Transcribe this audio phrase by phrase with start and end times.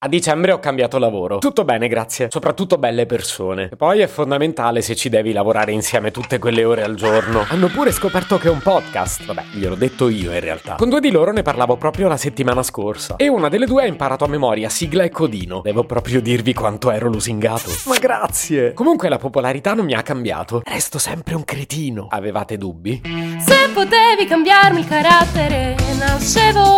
[0.00, 1.38] A dicembre ho cambiato lavoro.
[1.38, 2.28] Tutto bene, grazie.
[2.30, 3.68] Soprattutto belle persone.
[3.72, 7.44] E poi è fondamentale se ci devi lavorare insieme tutte quelle ore al giorno.
[7.48, 9.24] Hanno pure scoperto che è un podcast.
[9.24, 10.76] Vabbè, gliel'ho detto io in realtà.
[10.76, 13.16] Con due di loro ne parlavo proprio la settimana scorsa.
[13.16, 15.62] E una delle due ha imparato a memoria sigla e codino.
[15.64, 17.68] Devo proprio dirvi quanto ero lusingato.
[17.86, 18.74] Ma grazie.
[18.74, 20.62] Comunque la popolarità non mi ha cambiato.
[20.64, 22.06] Resto sempre un cretino.
[22.08, 23.00] Avevate dubbi?
[23.40, 26.77] Se potevi cambiarmi il carattere, nascevo.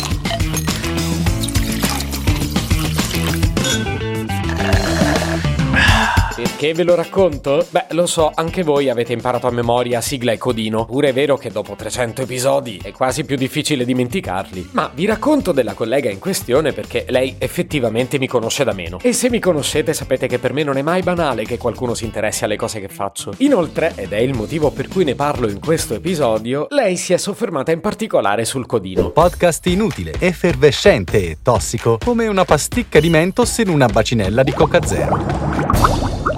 [6.41, 7.67] Perché ve lo racconto?
[7.69, 10.85] Beh, lo so, anche voi avete imparato a memoria sigla e codino.
[10.85, 14.69] Pure è vero che dopo 300 episodi è quasi più difficile dimenticarli.
[14.71, 18.97] Ma vi racconto della collega in questione perché lei effettivamente mi conosce da meno.
[19.03, 22.05] E se mi conoscete sapete che per me non è mai banale che qualcuno si
[22.05, 23.35] interessi alle cose che faccio.
[23.37, 27.17] Inoltre, ed è il motivo per cui ne parlo in questo episodio, lei si è
[27.17, 29.11] soffermata in particolare sul codino.
[29.11, 34.83] Podcast inutile, effervescente e tossico, come una pasticca di mentos in una bacinella di Coca
[34.83, 35.50] Zero.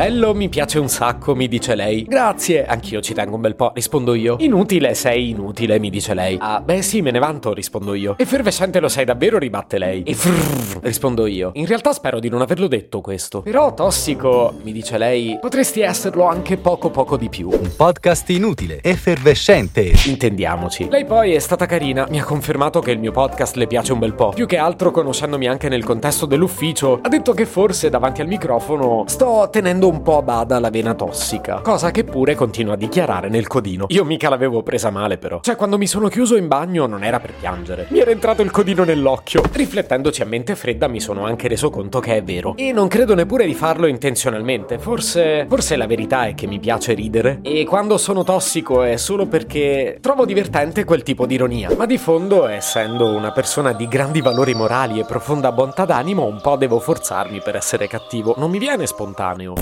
[0.03, 2.03] Bello, mi piace un sacco, mi dice lei.
[2.03, 4.35] Grazie, anch'io ci tengo un bel po', rispondo io.
[4.39, 6.35] Inutile, sei inutile, mi dice lei.
[6.41, 8.17] Ah, beh sì, me ne vanto, rispondo io.
[8.17, 10.03] Effervescente lo sei davvero, ribatte lei.
[10.03, 11.51] E frrr, rispondo io.
[11.53, 13.43] In realtà spero di non averlo detto questo.
[13.43, 17.47] Però tossico, mi dice lei, potresti esserlo anche poco poco di più.
[17.47, 19.89] Un podcast inutile, effervescente.
[20.07, 20.89] Intendiamoci.
[20.89, 23.99] Lei poi è stata carina, mi ha confermato che il mio podcast le piace un
[23.99, 24.31] bel po'.
[24.35, 29.05] Più che altro conoscendomi anche nel contesto dell'ufficio, ha detto che forse davanti al microfono
[29.07, 33.29] sto tenendo un po' a bada la vena tossica, cosa che pure continua a dichiarare
[33.29, 33.85] nel codino.
[33.89, 35.39] Io mica l'avevo presa male però.
[35.41, 37.87] Cioè quando mi sono chiuso in bagno non era per piangere.
[37.89, 39.41] Mi era entrato il codino nell'occhio.
[39.51, 42.55] Riflettendoci a mente fredda mi sono anche reso conto che è vero.
[42.57, 44.79] E non credo neppure di farlo intenzionalmente.
[44.79, 49.27] Forse forse la verità è che mi piace ridere e quando sono tossico è solo
[49.27, 51.69] perché trovo divertente quel tipo di ironia.
[51.75, 56.39] Ma di fondo, essendo una persona di grandi valori morali e profonda bontà d'animo, un
[56.41, 58.35] po' devo forzarmi per essere cattivo.
[58.37, 59.53] Non mi viene spontaneo.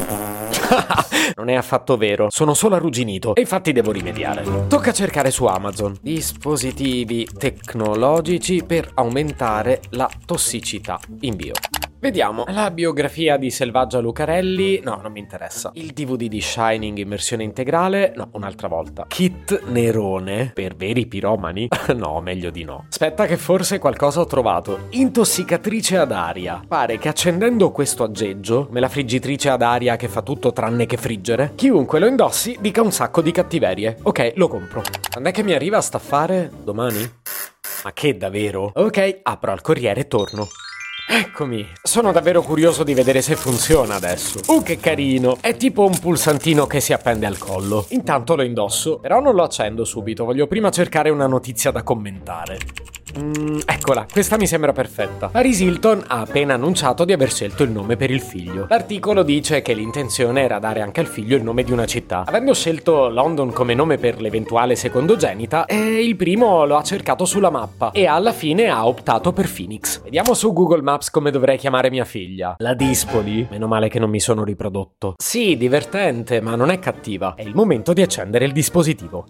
[1.35, 4.67] non è affatto vero, sono solo arrugginito e infatti devo rimediare.
[4.67, 10.99] Tocca cercare su Amazon dispositivi tecnologici per aumentare la tossicità.
[11.21, 11.53] Invio.
[12.01, 12.45] Vediamo.
[12.47, 14.81] La biografia di Selvaggia Lucarelli.
[14.83, 15.69] No, non mi interessa.
[15.75, 18.11] Il DVD di Shining in versione integrale.
[18.15, 19.05] No, un'altra volta.
[19.07, 20.49] Kit Nerone.
[20.51, 21.67] Per veri piromani?
[21.93, 22.85] no, meglio di no.
[22.89, 24.87] Aspetta che forse qualcosa ho trovato.
[24.89, 26.59] Intossicatrice ad aria.
[26.67, 30.97] Pare che accendendo questo aggeggio, me la friggitrice ad aria che fa tutto tranne che
[30.97, 33.99] friggere, chiunque lo indossi dica un sacco di cattiverie.
[34.01, 34.81] Ok, lo compro.
[35.11, 36.49] Quando è che mi arriva a staffare?
[36.63, 37.07] Domani?
[37.83, 38.71] Ma che davvero?
[38.73, 40.47] Ok, apro al corriere e torno.
[41.13, 44.39] Eccomi, sono davvero curioso di vedere se funziona adesso.
[44.47, 45.35] Uh, che carino!
[45.41, 47.85] È tipo un pulsantino che si appende al collo.
[47.89, 52.59] Intanto lo indosso, però non lo accendo subito, voglio prima cercare una notizia da commentare.
[53.17, 55.27] Mm, eccola, questa mi sembra perfetta.
[55.27, 58.67] Paris Hilton ha appena annunciato di aver scelto il nome per il figlio.
[58.69, 62.23] L'articolo dice che l'intenzione era dare anche al figlio il nome di una città.
[62.25, 67.49] Avendo scelto London come nome per l'eventuale secondogenita, eh, il primo lo ha cercato sulla
[67.49, 70.01] mappa e alla fine ha optato per Phoenix.
[70.03, 72.55] Vediamo su Google Maps come dovrei chiamare mia figlia.
[72.59, 73.47] La Dispoli?
[73.49, 75.15] Meno male che non mi sono riprodotto.
[75.17, 77.33] Sì, divertente, ma non è cattiva.
[77.35, 79.25] È il momento di accendere il dispositivo.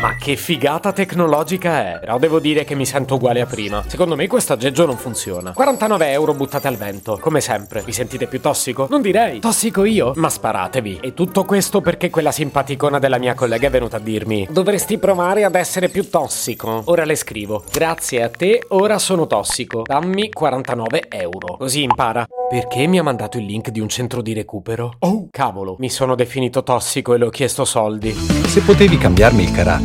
[0.00, 1.98] Ma che figata tecnologica è!
[2.00, 3.82] Però devo dire che mi sento uguale a prima.
[3.86, 5.52] Secondo me questo aggeggio non funziona.
[5.52, 7.80] 49 euro buttate al vento, come sempre.
[7.80, 8.86] Vi sentite più tossico?
[8.90, 9.40] Non direi.
[9.40, 10.12] Tossico io?
[10.16, 10.98] Ma sparatevi.
[11.00, 15.44] E tutto questo perché quella simpaticona della mia collega è venuta a dirmi: Dovresti provare
[15.44, 16.82] ad essere più tossico.
[16.86, 17.64] Ora le scrivo.
[17.72, 19.82] Grazie a te, ora sono tossico.
[19.82, 21.56] Dammi 49 euro.
[21.56, 22.26] Così impara.
[22.48, 24.92] Perché mi ha mandato il link di un centro di recupero?
[25.00, 28.12] Oh, cavolo, mi sono definito tossico e le ho chiesto soldi.
[28.12, 29.84] Se potevi cambiarmi il carattere,